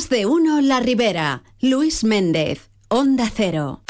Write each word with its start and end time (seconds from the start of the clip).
Más 0.00 0.08
de 0.08 0.24
uno 0.24 0.62
La 0.62 0.80
Ribera. 0.80 1.42
Luis 1.60 2.04
Méndez, 2.04 2.70
Onda 2.88 3.30
Cero. 3.30 3.82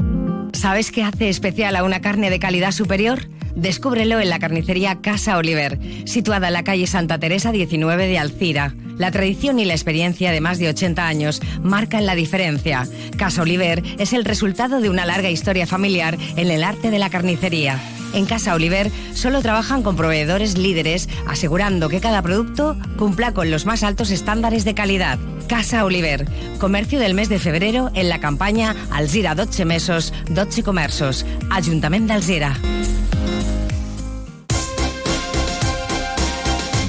¿Sabes 0.52 0.90
qué 0.90 1.04
hace 1.04 1.28
especial 1.28 1.76
a 1.76 1.84
una 1.84 2.00
carne 2.00 2.30
de 2.30 2.40
calidad 2.40 2.72
superior? 2.72 3.28
Descúbrelo 3.54 4.18
en 4.18 4.28
la 4.28 4.40
carnicería 4.40 5.02
Casa 5.02 5.36
Oliver, 5.36 5.78
situada 6.06 6.48
en 6.48 6.54
la 6.54 6.64
calle 6.64 6.88
Santa 6.88 7.20
Teresa 7.20 7.52
19 7.52 8.08
de 8.08 8.18
Alcira. 8.18 8.74
La 8.98 9.12
tradición 9.12 9.60
y 9.60 9.64
la 9.64 9.74
experiencia 9.74 10.32
de 10.32 10.40
más 10.40 10.58
de 10.58 10.70
80 10.70 11.06
años 11.06 11.40
marcan 11.62 12.06
la 12.06 12.16
diferencia. 12.16 12.88
Casa 13.16 13.42
Oliver 13.42 13.80
es 14.00 14.12
el 14.12 14.24
resultado 14.24 14.80
de 14.80 14.90
una 14.90 15.06
larga 15.06 15.30
historia 15.30 15.68
familiar 15.68 16.18
en 16.34 16.50
el 16.50 16.64
arte 16.64 16.90
de 16.90 16.98
la 16.98 17.10
carnicería. 17.10 17.78
En 18.12 18.26
Casa 18.26 18.54
Oliver 18.54 18.90
solo 19.14 19.40
trabajan 19.42 19.82
con 19.82 19.96
proveedores 19.96 20.58
líderes, 20.58 21.08
asegurando 21.26 21.88
que 21.88 22.00
cada 22.00 22.22
producto 22.22 22.76
cumpla 22.96 23.32
con 23.32 23.50
los 23.50 23.66
más 23.66 23.82
altos 23.82 24.10
estándares 24.10 24.64
de 24.64 24.74
calidad. 24.74 25.18
Casa 25.48 25.84
Oliver, 25.84 26.26
comercio 26.58 26.98
del 26.98 27.14
mes 27.14 27.28
de 27.28 27.38
febrero 27.38 27.90
en 27.94 28.08
la 28.08 28.20
campaña 28.20 28.74
Alzira 28.90 29.34
12 29.34 29.64
mesos, 29.64 30.12
12 30.30 30.62
comerços, 30.62 31.26
Ayuntamiento 31.50 32.08
de 32.08 32.14
Alzira. 32.14 32.56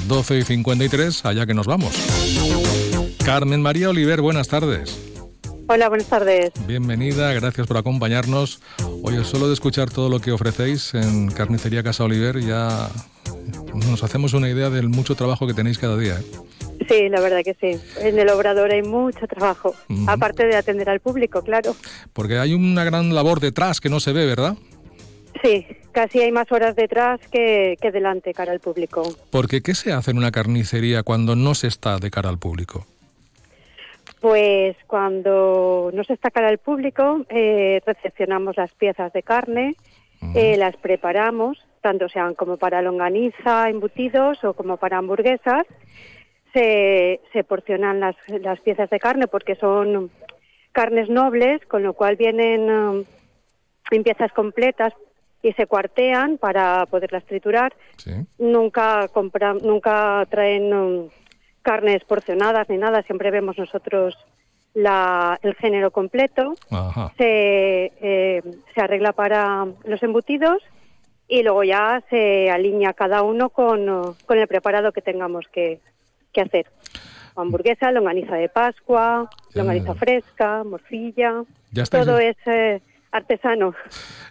12 0.08 0.38
y 0.38 0.42
53, 0.42 1.24
allá 1.24 1.46
que 1.46 1.54
nos 1.54 1.66
vamos. 1.66 1.94
Carmen 3.24 3.62
María 3.62 3.88
Oliver, 3.88 4.20
buenas 4.20 4.48
tardes. 4.48 5.11
Hola, 5.72 5.88
buenas 5.88 6.06
tardes. 6.06 6.52
Bienvenida, 6.66 7.32
gracias 7.32 7.66
por 7.66 7.78
acompañarnos. 7.78 8.60
Oye, 9.02 9.24
solo 9.24 9.46
de 9.46 9.54
escuchar 9.54 9.88
todo 9.88 10.10
lo 10.10 10.20
que 10.20 10.30
ofrecéis 10.30 10.92
en 10.92 11.30
Carnicería 11.30 11.82
Casa 11.82 12.04
Oliver 12.04 12.38
ya 12.40 12.90
nos 13.88 14.04
hacemos 14.04 14.34
una 14.34 14.50
idea 14.50 14.68
del 14.68 14.90
mucho 14.90 15.14
trabajo 15.14 15.46
que 15.46 15.54
tenéis 15.54 15.78
cada 15.78 15.96
día. 15.96 16.20
¿eh? 16.20 16.84
Sí, 16.86 17.08
la 17.08 17.22
verdad 17.22 17.40
que 17.42 17.54
sí. 17.54 17.80
En 18.02 18.18
el 18.18 18.28
obrador 18.28 18.70
hay 18.70 18.82
mucho 18.82 19.26
trabajo, 19.26 19.74
aparte 20.08 20.44
de 20.44 20.56
atender 20.56 20.90
al 20.90 21.00
público, 21.00 21.40
claro. 21.40 21.74
Porque 22.12 22.38
hay 22.38 22.52
una 22.52 22.84
gran 22.84 23.14
labor 23.14 23.40
detrás 23.40 23.80
que 23.80 23.88
no 23.88 23.98
se 23.98 24.12
ve, 24.12 24.26
¿verdad? 24.26 24.58
Sí, 25.42 25.66
casi 25.92 26.20
hay 26.20 26.32
más 26.32 26.52
horas 26.52 26.76
detrás 26.76 27.18
que, 27.28 27.78
que 27.80 27.90
delante 27.90 28.34
cara 28.34 28.52
al 28.52 28.60
público. 28.60 29.10
Porque 29.30 29.62
¿qué 29.62 29.74
se 29.74 29.90
hace 29.90 30.10
en 30.10 30.18
una 30.18 30.32
carnicería 30.32 31.02
cuando 31.02 31.34
no 31.34 31.54
se 31.54 31.68
está 31.68 31.96
de 31.96 32.10
cara 32.10 32.28
al 32.28 32.38
público? 32.38 32.84
Pues 34.22 34.76
cuando 34.86 35.90
no 35.92 36.04
se 36.04 36.12
está 36.12 36.30
cara 36.30 36.46
al 36.46 36.58
público, 36.58 37.26
eh, 37.28 37.82
recepcionamos 37.84 38.56
las 38.56 38.72
piezas 38.72 39.12
de 39.12 39.24
carne, 39.24 39.74
eh, 40.36 40.56
las 40.56 40.76
preparamos, 40.76 41.58
tanto 41.80 42.08
sean 42.08 42.34
como 42.36 42.56
para 42.56 42.82
longaniza, 42.82 43.68
embutidos 43.68 44.44
o 44.44 44.54
como 44.54 44.76
para 44.76 44.98
hamburguesas. 44.98 45.66
Se, 46.52 47.20
se 47.32 47.42
porcionan 47.42 47.98
las, 47.98 48.14
las 48.28 48.60
piezas 48.60 48.88
de 48.90 49.00
carne 49.00 49.26
porque 49.26 49.56
son 49.56 50.12
carnes 50.70 51.08
nobles, 51.08 51.66
con 51.66 51.82
lo 51.82 51.94
cual 51.94 52.14
vienen 52.14 52.70
um, 52.70 53.04
en 53.90 54.02
piezas 54.04 54.32
completas 54.32 54.92
y 55.42 55.52
se 55.54 55.66
cuartean 55.66 56.38
para 56.38 56.86
poderlas 56.86 57.24
triturar. 57.24 57.74
Sí. 57.96 58.12
Nunca 58.38 59.08
compra, 59.08 59.54
nunca 59.54 60.24
traen 60.30 60.72
um, 60.72 61.08
carnes 61.62 62.04
porcionadas 62.04 62.68
ni 62.68 62.76
nada, 62.76 63.02
siempre 63.02 63.30
vemos 63.30 63.56
nosotros 63.58 64.16
la, 64.74 65.38
el 65.42 65.54
género 65.54 65.90
completo. 65.90 66.54
Ajá. 66.70 67.12
Se, 67.16 67.92
eh, 68.00 68.42
se 68.74 68.80
arregla 68.80 69.12
para 69.12 69.66
los 69.84 70.02
embutidos 70.02 70.62
y 71.28 71.42
luego 71.42 71.64
ya 71.64 72.02
se 72.10 72.50
alinea 72.50 72.92
cada 72.92 73.22
uno 73.22 73.48
con, 73.50 74.14
con 74.26 74.38
el 74.38 74.48
preparado 74.48 74.92
que 74.92 75.00
tengamos 75.02 75.46
que, 75.52 75.80
que 76.32 76.40
hacer. 76.42 76.66
Hamburguesa, 77.36 77.90
longaniza 77.92 78.34
de 78.36 78.48
Pascua, 78.50 79.30
longaniza 79.54 79.94
fresca, 79.94 80.62
morcilla, 80.64 81.44
Ya 81.72 81.82
estáis- 81.84 82.04
todo 82.04 82.18
es 82.18 82.36
eh, 82.46 82.82
artesano. 83.10 83.74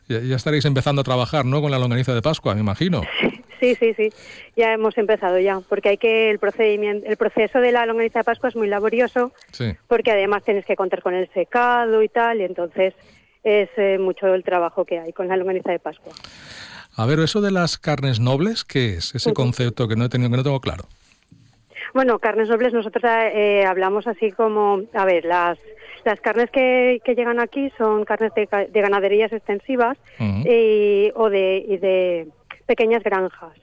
Ya, 0.08 0.20
ya 0.20 0.36
estaréis 0.36 0.66
empezando 0.66 1.02
a 1.02 1.04
trabajar, 1.04 1.46
¿no? 1.46 1.62
Con 1.62 1.72
la 1.72 1.80
longaniza 1.80 2.14
de 2.14 2.22
Pascua, 2.22 2.54
me 2.54 2.62
imagino. 2.62 3.02
Sí, 3.20 3.41
sí, 3.80 3.94
sí. 3.94 4.10
Ya 4.56 4.74
hemos 4.74 4.98
empezado 4.98 5.40
ya, 5.40 5.60
porque 5.68 5.90
hay 5.90 5.98
que 5.98 6.30
el 6.30 6.40
procedimiento, 6.40 7.08
el 7.08 7.18
proceso 7.18 7.60
de 7.60 7.72
la 7.72 7.86
longaniza 7.86 8.20
de 8.20 8.24
Pascua 8.24 8.50
es 8.50 8.56
muy 8.56 8.68
laborioso, 8.68 9.32
Sí. 9.52 9.74
porque 9.88 10.12
además 10.12 10.44
tienes 10.44 10.66
que 10.66 10.76
contar 10.76 11.02
con 11.02 11.14
el 11.14 11.30
secado 11.34 12.02
y 12.04 12.10
tal, 12.10 12.42
y 12.42 12.44
entonces 12.44 12.94
es 13.44 13.70
eh, 13.78 13.98
mucho 14.00 14.34
el 14.34 14.44
trabajo 14.44 14.86
que 14.86 15.00
hay 15.00 15.14
con 15.14 15.28
la 15.28 15.38
longaniza 15.38 15.72
de 15.72 15.80
Pascua. 15.80 16.14
A 16.98 17.06
ver, 17.06 17.20
eso 17.20 17.40
de 17.42 17.52
las 17.52 17.78
carnes 17.78 18.20
nobles, 18.20 18.64
¿qué 18.66 18.96
es? 18.96 19.16
Ese 19.16 19.34
concepto 19.34 19.88
que 19.88 19.96
no 19.96 20.06
he 20.06 20.10
tenido, 20.10 20.30
que 20.30 20.38
no 20.38 20.44
tengo 20.44 20.60
claro. 20.60 20.84
Bueno, 21.94 22.20
carnes 22.20 22.48
nobles 22.50 22.74
nosotros 22.74 23.04
eh, 23.34 23.66
hablamos 23.66 24.08
así 24.08 24.32
como, 24.32 24.82
a 24.94 25.06
ver, 25.06 25.26
las 25.26 25.58
las 26.04 26.20
carnes 26.20 26.50
que, 26.50 27.00
que 27.06 27.14
llegan 27.14 27.40
aquí 27.40 27.72
son 27.78 28.06
carnes 28.06 28.34
de, 28.34 28.48
de 28.72 28.82
ganaderías 28.82 29.32
extensivas 29.32 30.00
y, 30.20 31.12
o 31.14 31.30
de, 31.30 31.64
y 31.68 31.78
de 31.78 32.28
pequeñas 32.72 33.04
granjas. 33.04 33.56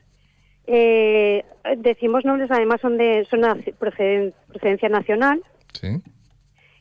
Eh, 0.67 1.45
decimos 1.79 2.25
nobles, 2.27 2.51
además 2.51 2.79
son 2.83 2.99
de 2.99 3.25
son 3.31 3.41
proceden- 3.81 4.35
procedencia 4.49 4.91
nacional 4.91 5.43
Sí. 5.73 5.89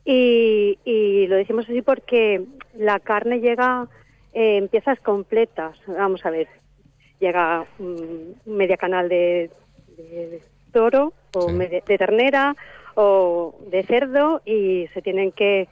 y, 0.04 0.78
y 0.84 1.28
lo 1.28 1.38
decimos 1.38 1.66
así 1.70 1.82
porque 1.82 2.44
la 2.78 3.00
carne 3.00 3.40
llega 3.40 3.88
eh, 4.34 4.58
en 4.58 4.68
piezas 4.68 5.00
completas. 5.00 5.78
Vamos 5.88 6.26
a 6.26 6.30
ver, 6.32 6.48
llega 7.22 7.66
mm, 7.80 8.50
media 8.58 8.76
canal 8.78 9.08
de, 9.08 9.50
de 9.98 10.42
toro 10.74 11.14
o 11.32 11.48
Sí. 11.50 11.54
media- 11.56 11.82
de 11.88 11.98
ternera 11.98 12.56
o 12.96 13.56
de 13.72 13.84
cerdo 13.84 14.42
y 14.46 14.88
se 14.94 15.02
tienen 15.02 15.32
que, 15.32 15.68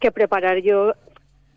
que 0.00 0.10
preparar. 0.12 0.58
Yo 0.62 0.94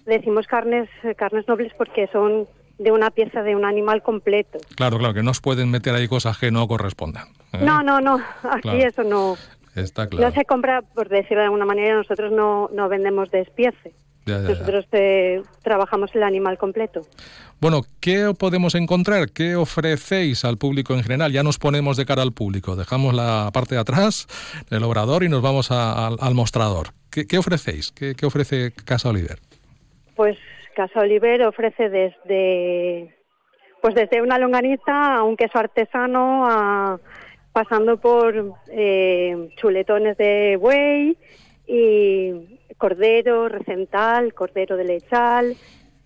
decimos 0.05 0.47
carnes 0.47 0.89
carnes 1.15 1.47
nobles 1.47 1.71
porque 1.77 2.07
son 2.07 2.45
de 2.77 2.91
una 2.91 3.11
pieza 3.11 3.43
de 3.43 3.55
un 3.55 3.65
animal 3.65 4.01
completo. 4.03 4.59
Claro, 4.75 4.97
claro, 4.97 5.13
que 5.13 5.23
no 5.23 5.31
os 5.31 5.41
pueden 5.41 5.69
meter 5.69 5.93
ahí 5.95 6.07
cosas 6.07 6.37
que 6.37 6.51
no 6.51 6.67
correspondan. 6.67 7.27
¿eh? 7.53 7.59
No, 7.61 7.83
no, 7.83 8.01
no, 8.01 8.19
aquí 8.43 8.61
Claro. 8.61 8.79
eso 8.79 9.03
no. 9.03 9.37
Está 9.75 10.07
claro. 10.07 10.27
No 10.29 10.33
se 10.35 10.45
compra, 10.45 10.81
por 10.81 11.09
decirlo 11.09 11.39
de 11.39 11.45
alguna 11.45 11.65
manera, 11.65 11.95
nosotros 11.95 12.31
no, 12.31 12.69
no 12.73 12.89
vendemos 12.89 13.31
despiece. 13.31 13.93
Ya, 14.25 14.37
ya, 14.37 14.41
ya. 14.43 14.49
Nosotros 14.51 14.85
eh, 14.93 15.41
trabajamos 15.63 16.13
el 16.15 16.23
animal 16.23 16.57
completo. 16.57 17.01
Bueno, 17.59 17.81
¿qué 17.99 18.33
podemos 18.37 18.73
encontrar? 18.75 19.31
¿Qué 19.31 19.55
ofrecéis 19.55 20.45
al 20.45 20.57
público 20.57 20.93
en 20.93 21.03
general? 21.03 21.31
Ya 21.33 21.43
nos 21.43 21.57
ponemos 21.57 21.97
de 21.97 22.05
cara 22.05 22.21
al 22.21 22.31
público. 22.33 22.75
Dejamos 22.75 23.13
la 23.13 23.49
parte 23.53 23.75
de 23.75 23.81
atrás, 23.81 24.27
el 24.69 24.83
obrador, 24.83 25.23
y 25.23 25.29
nos 25.29 25.41
vamos 25.41 25.71
a- 25.71 26.07
al, 26.07 26.17
al 26.21 26.35
mostrador. 26.35 26.89
¿Qué, 27.09 27.25
qué 27.27 27.37
ofrecéis? 27.37 27.91
¿Qué, 27.91 28.15
qué 28.15 28.25
ofrece 28.25 28.71
Casa 28.85 29.09
Oliver? 29.09 29.39
Pues 30.15 30.37
Casa 30.73 30.99
Oliver 31.01 31.43
ofrece 31.43 31.89
desde 31.89 33.15
pues 33.81 33.95
desde 33.95 34.21
una 34.21 34.37
longaniza 34.39 35.15
a 35.15 35.23
un 35.23 35.35
queso 35.35 35.59
artesano, 35.59 36.47
a, 36.49 36.99
pasando 37.51 37.97
por 37.97 38.53
eh, 38.71 39.49
chuletones 39.57 40.15
de 40.17 40.57
buey 40.57 41.17
y 41.67 42.59
cordero, 42.77 43.49
recental, 43.49 44.33
cordero 44.33 44.77
de 44.77 44.85
lechal, 44.85 45.55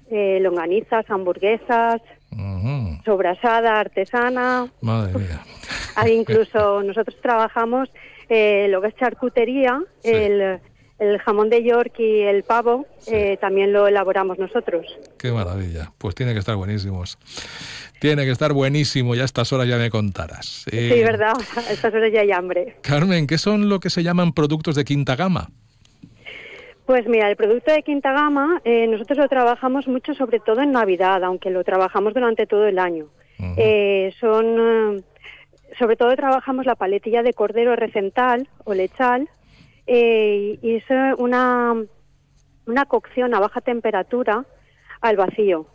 eh, 0.09 0.39
longanizas, 0.41 1.07
hamburguesas, 1.09 2.01
sobrasada 3.05 3.79
artesana. 3.79 4.72
Madre 4.81 5.19
mía. 5.19 5.41
Hay 5.95 6.13
incluso 6.13 6.81
nosotros 6.81 7.16
trabajamos 7.22 7.89
eh, 8.29 8.67
lo 8.69 8.81
que 8.81 8.88
es 8.88 8.95
charcutería, 8.95 9.79
Sí. 9.99 10.11
el, 10.13 10.59
el 11.00 11.19
jamón 11.19 11.50
de 11.50 11.63
York 11.63 11.94
y 12.00 12.22
el 12.22 12.44
pavo 12.44 12.85
eh, 13.08 13.38
también 13.40 13.72
lo 13.74 13.88
elaboramos 13.88 14.40
nosotros. 14.40 14.85
Qué 15.18 15.31
maravilla. 15.31 15.91
Pues 15.97 16.16
tiene 16.16 16.34
que 16.34 16.40
estar 16.40 16.56
buenísimos. 16.56 17.18
Tiene 18.00 18.25
que 18.25 18.31
estar 18.31 18.53
buenísimo. 18.53 19.16
Ya 19.16 19.24
a 19.24 19.25
estas 19.25 19.52
horas 19.53 19.68
ya 19.68 19.78
me 19.78 19.90
contarás. 19.90 20.66
Eh, 20.72 20.91
Sí, 20.94 21.03
verdad. 21.03 21.34
A 21.58 21.72
estas 21.72 21.94
horas 21.94 22.12
ya 22.12 22.22
hay 22.22 22.31
hambre. 22.31 22.78
Carmen, 22.81 23.28
¿qué 23.28 23.38
son 23.38 23.69
lo 23.69 23.80
que 23.80 23.90
se 23.90 24.03
llaman 24.03 24.34
productos 24.34 24.75
de 24.75 24.85
quinta 24.85 25.16
gama? 25.16 25.50
Pues 26.85 27.05
mira, 27.05 27.29
el 27.29 27.35
producto 27.35 27.72
de 27.72 27.84
quinta 27.84 28.14
gama 28.14 28.61
eh, 28.64 28.88
nosotros 28.88 29.17
lo 29.17 29.28
trabajamos 29.28 29.88
mucho, 29.88 30.14
sobre 30.14 30.40
todo 30.40 30.61
en 30.61 30.72
Navidad, 30.72 31.22
aunque 31.23 31.49
lo 31.49 31.64
trabajamos 31.66 32.14
durante 32.14 32.47
todo 32.47 32.66
el 32.66 32.79
año. 32.79 33.08
Eh, 33.58 34.14
son, 34.20 34.96
eh, 34.97 35.03
sobre 35.78 35.96
todo 35.96 36.16
trabajamos 36.16 36.66
la 36.66 36.76
paletilla 36.76 37.23
de 37.23 37.34
cordero 37.34 37.76
recental 37.76 38.47
o 38.64 38.73
lechal 38.73 39.29
eh, 39.87 40.59
y 40.61 40.75
es 40.75 40.84
una, 41.17 41.75
una 42.66 42.85
cocción 42.85 43.34
a 43.34 43.39
baja 43.39 43.61
temperatura 43.61 44.45
al 45.01 45.16
vacío, 45.17 45.66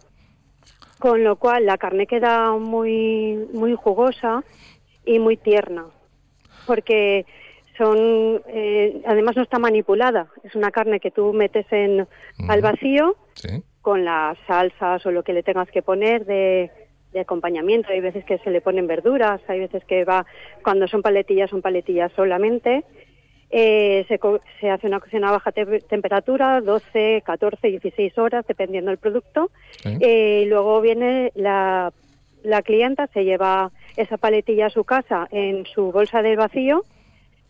con 0.98 1.24
lo 1.24 1.36
cual 1.36 1.66
la 1.66 1.78
carne 1.78 2.06
queda 2.06 2.52
muy, 2.52 3.48
muy 3.52 3.74
jugosa 3.74 4.44
y 5.04 5.18
muy 5.18 5.36
tierna, 5.36 5.86
porque 6.66 7.26
son, 7.76 8.42
eh, 8.48 9.02
además 9.06 9.34
no 9.36 9.42
está 9.42 9.58
manipulada, 9.58 10.28
es 10.44 10.54
una 10.54 10.70
carne 10.70 11.00
que 11.00 11.10
tú 11.10 11.32
metes 11.32 11.66
en, 11.72 12.06
al 12.48 12.60
vacío 12.60 13.16
Sí. 13.34 13.62
con 13.80 14.04
las 14.04 14.36
salsas 14.46 15.04
o 15.06 15.10
lo 15.10 15.22
que 15.24 15.32
le 15.32 15.42
tengas 15.42 15.70
que 15.70 15.80
poner 15.82 16.26
de, 16.26 16.70
de 17.12 17.20
acompañamiento. 17.20 17.88
Hay 17.90 18.00
veces 18.00 18.24
que 18.26 18.38
se 18.38 18.50
le 18.50 18.60
ponen 18.60 18.86
verduras, 18.86 19.40
hay 19.48 19.60
veces 19.60 19.82
que 19.86 20.04
va, 20.04 20.26
cuando 20.62 20.86
son 20.86 21.00
paletillas, 21.02 21.48
son 21.50 21.62
paletillas 21.62 22.12
solamente. 22.12 22.84
Eh, 23.54 24.06
se, 24.08 24.18
se 24.60 24.70
hace 24.70 24.86
una 24.86 24.98
cocción 24.98 25.24
a 25.24 25.30
baja 25.30 25.52
te- 25.52 25.80
temperatura, 25.80 26.62
12, 26.62 27.22
14, 27.24 27.68
16 27.68 28.16
horas, 28.16 28.46
dependiendo 28.48 28.90
del 28.90 28.96
producto. 28.98 29.50
Eh, 30.00 30.44
y 30.44 30.48
luego 30.48 30.80
viene 30.80 31.30
la, 31.34 31.92
la 32.42 32.62
clienta, 32.62 33.08
se 33.08 33.24
lleva 33.24 33.70
esa 33.98 34.16
paletilla 34.16 34.66
a 34.66 34.70
su 34.70 34.84
casa 34.84 35.28
en 35.30 35.66
su 35.66 35.92
bolsa 35.92 36.22
de 36.22 36.34
vacío 36.34 36.84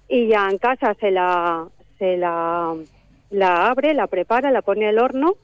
y 0.08 0.26
ya 0.26 0.48
en 0.50 0.58
casa 0.58 0.94
se 0.98 1.12
la, 1.12 1.68
se 2.00 2.16
la, 2.16 2.74
la 3.30 3.70
abre, 3.70 3.94
la 3.94 4.08
prepara, 4.08 4.50
la 4.50 4.62
pone 4.62 4.88
al 4.88 4.98
horno 4.98 5.36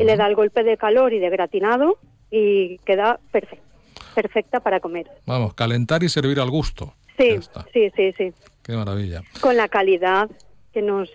y 0.00 0.04
le 0.04 0.16
da 0.16 0.26
el 0.26 0.34
golpe 0.34 0.64
de 0.64 0.76
calor 0.76 1.12
y 1.12 1.20
de 1.20 1.30
gratinado 1.30 1.98
y 2.32 2.78
queda 2.78 3.20
perfecta, 3.30 3.64
perfecta 4.14 4.60
para 4.60 4.80
comer. 4.80 5.06
Vamos, 5.24 5.54
calentar 5.54 6.02
y 6.02 6.08
servir 6.08 6.40
al 6.40 6.50
gusto. 6.50 6.94
Sí, 7.16 7.38
sí, 7.72 7.90
sí, 7.94 8.12
sí. 8.18 8.32
Qué 8.70 8.76
maravilla. 8.76 9.22
Con 9.40 9.56
la 9.56 9.68
calidad 9.68 10.30
que 10.72 10.80
nos, 10.80 11.10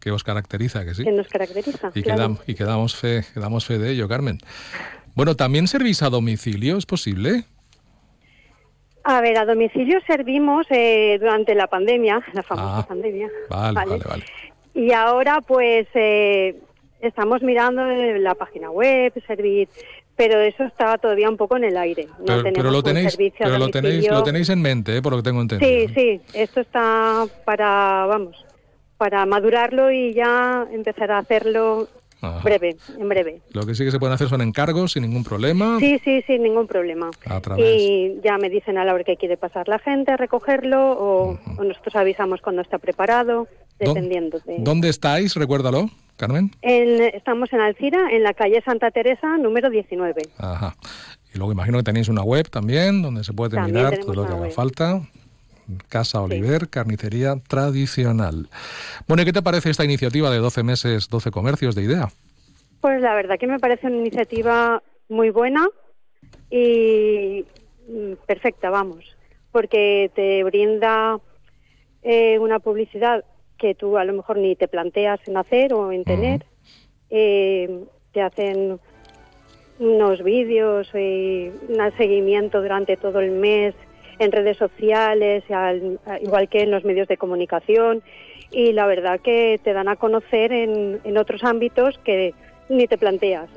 Que 0.00 0.10
os 0.10 0.24
caracteriza, 0.24 0.84
que 0.86 0.94
sí. 0.94 1.04
que 1.04 1.12
nos 1.12 1.28
caracteriza. 1.28 1.90
Y, 1.94 2.02
claro. 2.02 2.22
quedam- 2.22 2.38
y 2.46 2.54
quedamos, 2.54 2.96
fe, 2.96 3.22
quedamos 3.34 3.66
fe 3.66 3.78
de 3.78 3.90
ello, 3.90 4.08
Carmen. 4.08 4.38
Bueno, 5.14 5.34
¿también 5.34 5.68
servís 5.68 6.02
a 6.02 6.08
domicilio? 6.08 6.78
¿Es 6.78 6.86
posible? 6.86 7.44
A 9.04 9.20
ver, 9.20 9.36
a 9.38 9.44
domicilio 9.44 10.00
servimos 10.06 10.66
eh, 10.70 11.18
durante 11.20 11.54
la 11.54 11.66
pandemia, 11.66 12.20
la 12.32 12.42
famosa 12.42 12.78
Ah, 12.78 12.86
pandemia. 12.86 13.28
Vale, 13.50 13.74
vale, 13.74 14.04
vale. 14.08 14.24
Y 14.74 14.92
ahora 14.92 15.40
pues 15.42 15.86
eh, 15.94 16.58
estamos 17.06 17.42
mirando 17.42 17.82
la 17.84 18.34
página 18.34 18.70
web, 18.70 19.12
servir, 19.26 19.68
pero 20.16 20.40
eso 20.40 20.64
está 20.64 20.96
todavía 20.98 21.28
un 21.28 21.36
poco 21.36 21.56
en 21.56 21.64
el 21.64 21.76
aire. 21.76 22.06
No 22.18 22.24
Pero, 22.26 22.38
tenemos 22.42 22.56
pero 22.58 22.70
lo 22.70 22.78
un 22.78 22.84
tenéis, 22.84 23.10
servicio 23.12 23.38
pero 23.44 23.58
lo 23.58 23.68
tenéis, 23.68 24.10
lo 24.10 24.22
tenéis 24.22 24.48
en 24.50 24.62
mente, 24.62 24.96
¿eh? 24.96 25.02
por 25.02 25.12
lo 25.12 25.18
que 25.18 25.24
tengo 25.24 25.40
entendido. 25.42 25.88
Sí, 25.88 25.94
sí, 25.94 26.20
esto 26.32 26.60
está 26.60 27.24
para, 27.44 28.06
vamos, 28.06 28.36
para 28.96 29.24
madurarlo 29.26 29.90
y 29.92 30.14
ya 30.14 30.66
empezar 30.72 31.10
a 31.12 31.18
hacerlo 31.18 31.86
Ajá. 32.22 32.40
breve, 32.42 32.76
en 32.98 33.08
breve. 33.10 33.42
Lo 33.52 33.66
que 33.66 33.74
sí 33.74 33.84
que 33.84 33.90
se 33.90 33.98
pueden 33.98 34.14
hacer 34.14 34.28
son 34.28 34.40
encargos 34.40 34.92
sin 34.92 35.02
ningún 35.02 35.22
problema. 35.22 35.76
Sí, 35.80 36.00
sí, 36.02 36.22
sin 36.26 36.42
ningún 36.42 36.66
problema. 36.66 37.10
A. 37.26 37.40
Y 37.58 38.18
ya 38.24 38.38
me 38.38 38.48
dicen 38.48 38.78
a 38.78 38.86
la 38.86 38.94
hora 38.94 39.04
que 39.04 39.18
quiere 39.18 39.36
pasar 39.36 39.68
la 39.68 39.78
gente 39.78 40.12
a 40.12 40.16
recogerlo 40.16 40.92
o, 40.92 41.38
o 41.58 41.62
nosotros 41.64 41.94
avisamos 41.94 42.40
cuando 42.40 42.62
está 42.62 42.78
preparado, 42.78 43.46
¿Dó- 43.78 43.92
dependiendo 43.92 44.38
de... 44.46 44.56
¿Dónde 44.60 44.88
estáis? 44.88 45.34
Recuérdalo, 45.36 45.90
Carmen. 46.16 46.50
En- 46.62 47.02
estamos 47.14 47.52
en 47.52 47.60
Alcira, 47.60 48.08
en 48.10 48.22
la 48.22 48.34
calle 48.34 48.62
Santa 48.64 48.90
Teresa, 48.90 49.36
número 49.38 49.70
19. 49.70 50.22
Ajá. 50.38 50.74
Y 51.34 51.38
luego 51.38 51.52
imagino 51.52 51.78
que 51.78 51.84
tenéis 51.84 52.08
una 52.08 52.22
web 52.22 52.48
también 52.48 53.02
donde 53.02 53.22
se 53.24 53.32
puede 53.32 53.60
mirar 53.60 53.98
todo 53.98 54.14
lo 54.14 54.26
que 54.26 54.32
haga 54.32 54.50
falta. 54.50 55.00
Casa 55.88 56.22
Oliver, 56.22 56.68
carnicería 56.68 57.34
tradicional. 57.48 58.48
Bueno, 59.08 59.22
¿y 59.22 59.26
qué 59.26 59.32
te 59.32 59.42
parece 59.42 59.68
esta 59.70 59.84
iniciativa 59.84 60.30
de 60.30 60.38
12 60.38 60.62
meses, 60.62 61.08
12 61.08 61.30
comercios 61.32 61.74
de 61.74 61.82
idea? 61.82 62.08
Pues 62.80 63.00
la 63.02 63.14
verdad 63.14 63.36
que 63.38 63.48
me 63.48 63.58
parece 63.58 63.88
una 63.88 63.96
iniciativa 63.96 64.80
muy 65.08 65.30
buena 65.30 65.66
y 66.50 67.44
mm, 67.88 68.12
perfecta, 68.26 68.70
vamos, 68.70 69.04
porque 69.50 70.10
te 70.14 70.44
brinda 70.44 71.18
eh, 72.02 72.38
una 72.38 72.60
publicidad 72.60 73.24
que 73.58 73.74
tú 73.74 73.96
a 73.98 74.04
lo 74.04 74.12
mejor 74.12 74.38
ni 74.38 74.54
te 74.56 74.68
planteas 74.68 75.20
en 75.26 75.36
hacer 75.36 75.72
o 75.74 75.92
en 75.92 76.04
tener. 76.04 76.44
Eh, 77.10 77.84
te 78.12 78.20
hacen 78.22 78.78
unos 79.78 80.22
vídeos 80.22 80.88
y 80.94 81.50
un 81.68 81.92
seguimiento 81.96 82.62
durante 82.62 82.96
todo 82.96 83.20
el 83.20 83.30
mes 83.30 83.74
en 84.18 84.32
redes 84.32 84.56
sociales, 84.56 85.44
al- 85.50 85.98
igual 86.22 86.48
que 86.48 86.62
en 86.62 86.70
los 86.70 86.84
medios 86.84 87.08
de 87.08 87.16
comunicación. 87.18 88.02
Y 88.50 88.72
la 88.72 88.86
verdad 88.86 89.20
que 89.20 89.60
te 89.62 89.72
dan 89.72 89.88
a 89.88 89.96
conocer 89.96 90.52
en, 90.52 91.00
en 91.04 91.18
otros 91.18 91.44
ámbitos 91.44 91.98
que 92.04 92.32
ni 92.68 92.86
te 92.86 92.96
planteas. 92.96 93.48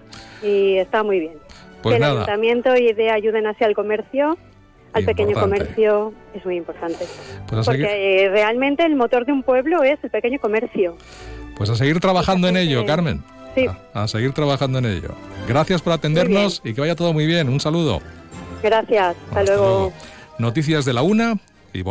Y 0.43 0.75
está 0.77 1.03
muy 1.03 1.19
bien. 1.19 1.33
Pues 1.81 1.93
que 1.93 1.97
el 1.97 2.01
nada. 2.01 2.13
ayuntamiento 2.23 2.75
y 2.75 2.91
de 2.93 3.09
ayuden 3.09 3.47
hacia 3.47 3.67
el 3.67 3.75
comercio, 3.75 4.37
al 4.93 5.05
pequeño 5.05 5.29
Importante. 5.29 5.57
comercio, 5.59 6.13
es 6.33 6.45
muy 6.45 6.55
importante. 6.57 7.05
Pues 7.47 7.65
Porque 7.65 8.23
eh, 8.25 8.29
realmente 8.29 8.85
el 8.85 8.95
motor 8.95 9.25
de 9.25 9.31
un 9.31 9.43
pueblo 9.43 9.83
es 9.83 9.99
el 10.03 10.09
pequeño 10.09 10.39
comercio. 10.39 10.95
pues 11.55 11.69
a 11.69 11.75
seguir 11.75 11.99
trabajando 11.99 12.47
en 12.47 12.57
ello, 12.57 12.85
Carmen. 12.85 13.23
Sí. 13.55 13.65
A, 13.93 14.03
a 14.03 14.07
seguir 14.07 14.31
trabajando 14.33 14.79
en 14.79 14.85
ello. 14.85 15.15
Gracias 15.47 15.81
por 15.81 15.93
atendernos 15.93 16.61
y 16.63 16.73
que 16.73 16.81
vaya 16.81 16.95
todo 16.95 17.13
muy 17.13 17.25
bien. 17.25 17.49
Un 17.49 17.59
saludo. 17.59 18.01
Gracias. 18.63 19.15
Hasta, 19.29 19.43
luego. 19.43 19.91
Noticias 20.37 20.85
de 20.85 20.93
la 20.93 21.01
una 21.01 21.37